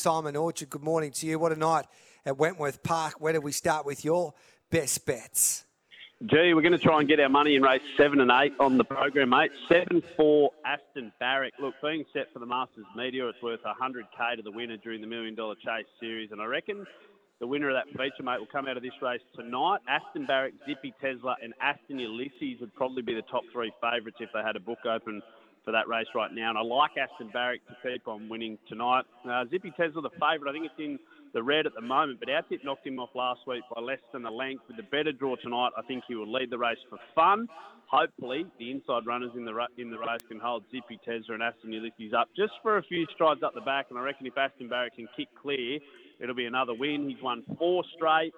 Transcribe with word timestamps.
Simon 0.00 0.36
Orchard, 0.36 0.70
good 0.70 0.84
morning 0.84 1.10
to 1.10 1.26
you. 1.26 1.40
What 1.40 1.50
a 1.50 1.56
night 1.56 1.84
at 2.24 2.38
Wentworth 2.38 2.84
Park. 2.84 3.14
Where 3.20 3.32
do 3.32 3.40
we 3.40 3.50
start 3.50 3.84
with 3.84 4.04
your 4.04 4.32
best 4.70 5.04
bets? 5.04 5.64
Gee, 6.24 6.54
we're 6.54 6.62
going 6.62 6.70
to 6.70 6.78
try 6.78 7.00
and 7.00 7.08
get 7.08 7.18
our 7.18 7.28
money 7.28 7.56
in 7.56 7.62
race 7.62 7.82
seven 7.96 8.20
and 8.20 8.30
eight 8.30 8.52
on 8.60 8.78
the 8.78 8.84
program, 8.84 9.30
mate. 9.30 9.50
Seven 9.68 10.00
four 10.16 10.52
Aston 10.64 11.12
Barrack. 11.18 11.54
Look, 11.60 11.74
being 11.82 12.04
set 12.12 12.32
for 12.32 12.38
the 12.38 12.46
Masters 12.46 12.86
Media, 12.96 13.26
it's 13.26 13.42
worth 13.42 13.58
100k 13.64 14.36
to 14.36 14.42
the 14.42 14.52
winner 14.52 14.76
during 14.76 15.00
the 15.00 15.08
Million 15.08 15.34
Dollar 15.34 15.56
Chase 15.56 15.86
series, 15.98 16.30
and 16.30 16.40
I 16.40 16.44
reckon 16.44 16.86
the 17.40 17.48
winner 17.48 17.68
of 17.68 17.74
that 17.74 17.88
feature, 17.98 18.22
mate, 18.22 18.38
will 18.38 18.46
come 18.46 18.68
out 18.68 18.76
of 18.76 18.84
this 18.84 19.02
race 19.02 19.20
tonight. 19.34 19.80
Aston 19.88 20.26
Barrack, 20.26 20.52
Zippy 20.64 20.94
Tesla, 21.00 21.34
and 21.42 21.54
Aston 21.60 21.98
Ulysses 21.98 22.60
would 22.60 22.72
probably 22.76 23.02
be 23.02 23.14
the 23.14 23.22
top 23.22 23.42
three 23.52 23.72
favourites 23.80 24.18
if 24.20 24.30
they 24.32 24.42
had 24.46 24.54
a 24.54 24.60
book 24.60 24.78
open 24.86 25.22
for 25.68 25.72
that 25.72 25.86
race 25.86 26.06
right 26.14 26.32
now. 26.32 26.48
And 26.48 26.56
I 26.56 26.62
like 26.62 26.92
Aston 26.96 27.28
Barrick 27.30 27.60
to 27.68 27.76
keep 27.84 28.08
on 28.08 28.26
winning 28.26 28.56
tonight. 28.70 29.04
Uh, 29.28 29.44
Zippy 29.50 29.70
Tesla, 29.76 30.00
the 30.00 30.08
favourite, 30.16 30.48
I 30.48 30.52
think 30.52 30.64
it's 30.64 30.74
in 30.78 30.98
the 31.34 31.42
red 31.42 31.66
at 31.66 31.74
the 31.74 31.82
moment, 31.82 32.20
but 32.20 32.30
our 32.30 32.40
tip 32.40 32.64
knocked 32.64 32.86
him 32.86 32.98
off 32.98 33.10
last 33.14 33.40
week 33.46 33.60
by 33.74 33.82
less 33.82 34.00
than 34.14 34.24
a 34.24 34.30
length. 34.30 34.62
With 34.66 34.78
the 34.78 34.82
better 34.84 35.12
draw 35.12 35.36
tonight, 35.36 35.72
I 35.76 35.82
think 35.82 36.04
he 36.08 36.14
will 36.14 36.32
lead 36.32 36.48
the 36.48 36.56
race 36.56 36.78
for 36.88 36.96
fun. 37.14 37.48
Hopefully, 37.84 38.46
the 38.58 38.70
inside 38.70 39.04
runners 39.04 39.32
in 39.36 39.44
the 39.44 39.52
in 39.76 39.90
the 39.90 39.98
race 39.98 40.24
can 40.26 40.40
hold 40.40 40.64
Zippy 40.70 40.98
Tesla 41.04 41.34
and 41.34 41.42
Aston 41.42 41.70
Ulysses 41.70 42.14
up 42.18 42.28
just 42.34 42.52
for 42.62 42.78
a 42.78 42.82
few 42.82 43.04
strides 43.14 43.42
up 43.42 43.52
the 43.52 43.60
back. 43.60 43.86
And 43.90 43.98
I 43.98 44.02
reckon 44.02 44.26
if 44.26 44.38
Aston 44.38 44.70
Barrick 44.70 44.96
can 44.96 45.06
kick 45.14 45.28
clear, 45.40 45.80
it'll 46.18 46.34
be 46.34 46.46
another 46.46 46.72
win. 46.72 47.10
He's 47.10 47.22
won 47.22 47.42
four 47.58 47.84
straight. 47.94 48.32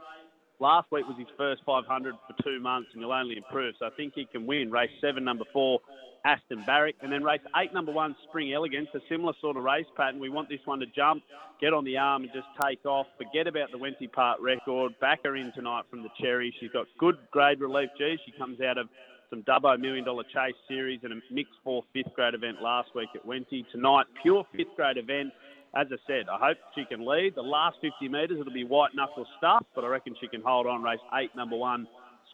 Last 0.61 0.93
week 0.93 1.09
was 1.09 1.17
his 1.19 1.27
first 1.39 1.63
500 1.65 2.15
for 2.27 2.43
two 2.43 2.61
months, 2.61 2.91
and 2.93 3.03
he'll 3.03 3.13
only 3.13 3.39
improve. 3.39 3.75
So 3.79 3.87
I 3.87 3.91
think 3.97 4.13
he 4.15 4.27
can 4.27 4.47
win. 4.47 4.71
Race 4.71 4.91
seven, 5.01 5.25
number 5.25 5.45
four, 5.55 5.81
Aston 6.27 6.63
Barrack. 6.67 6.97
And 7.01 7.11
then 7.11 7.25
race 7.25 7.41
eight, 7.57 7.73
number 7.73 7.93
one, 7.93 8.15
Spring 8.29 8.53
Elegance, 8.53 8.89
a 8.95 9.01
similar 9.09 9.33
sort 9.41 9.57
of 9.57 9.65
race 9.65 9.87
pattern. 9.97 10.21
We 10.21 10.29
want 10.29 10.51
this 10.51 10.61
one 10.67 10.79
to 10.81 10.87
jump, 10.95 11.23
get 11.63 11.73
on 11.73 11.85
the 11.85 11.97
arm 11.97 12.25
and 12.25 12.33
just 12.35 12.47
take 12.63 12.85
off. 12.85 13.07
Forget 13.17 13.47
about 13.47 13.73
the 13.73 13.79
Wenty 13.79 14.13
Park 14.13 14.39
record. 14.43 14.93
Back 15.01 15.21
her 15.25 15.35
in 15.35 15.51
tonight 15.55 15.85
from 15.89 16.03
the 16.03 16.11
Cherry. 16.21 16.55
She's 16.61 16.71
got 16.71 16.87
good 16.99 17.17
grade 17.31 17.61
relief. 17.61 17.89
Gee, 17.97 18.19
she 18.27 18.33
comes 18.33 18.61
out 18.61 18.77
of 18.77 18.89
some 19.31 19.43
Dubbo 19.45 19.81
Million 19.81 20.05
Dollar 20.05 20.25
Chase 20.25 20.57
series 20.69 21.01
and 21.05 21.13
a 21.15 21.17
mixed 21.33 21.55
fourth 21.65 21.87
fifth 21.95 22.13
grade 22.15 22.35
event 22.35 22.61
last 22.61 22.91
week 22.95 23.09
at 23.15 23.27
Wenty. 23.27 23.65
Tonight, 23.73 24.07
pure 24.23 24.45
fifth 24.53 24.77
grade 24.77 24.99
event. 24.99 25.33
As 25.75 25.87
I 25.93 25.97
said, 26.07 26.27
I 26.29 26.39
hope 26.39 26.59
she 26.75 26.85
can 26.85 27.07
lead. 27.07 27.37
The 27.37 27.43
last 27.43 27.77
50 27.81 28.09
metres, 28.09 28.39
it'll 28.41 28.53
be 28.53 28.65
white 28.65 28.91
knuckle 28.95 29.27
stuff, 29.39 29.65
but 29.75 29.85
I 29.85 29.89
reckon 29.89 30.17
she 30.21 30.27
can 30.27 30.43
hold 30.45 30.67
on 30.67 30.83
race 30.83 30.99
eight, 31.15 31.31
number 31.37 31.57
one, 31.57 31.87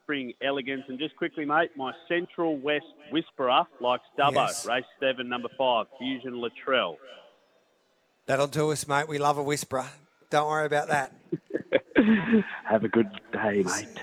Spring 0.03 0.33
Elegance. 0.43 0.85
And 0.89 0.99
just 0.99 1.17
quickly, 1.17 1.45
mate, 1.45 1.71
my 1.77 1.93
Central 2.09 2.57
West 2.57 2.87
Whisperer 3.13 3.65
likes 3.81 4.05
Dubbo, 4.19 4.47
yes. 4.47 4.67
race 4.67 4.85
seven, 5.01 5.29
number 5.29 5.49
five, 5.59 5.87
Fusion 5.99 6.43
Latrell. 6.43 6.97
That'll 8.25 8.47
do 8.47 8.73
us, 8.73 8.89
mate. 8.89 9.07
We 9.07 9.19
love 9.19 9.37
a 9.37 9.43
whisperer. 9.43 9.87
Don't 10.31 10.49
worry 10.49 10.67
about 10.67 10.89
that. 10.89 11.13
Have 12.65 12.85
a 12.85 12.89
good 12.89 13.09
day, 13.33 13.63
mate. 13.63 14.03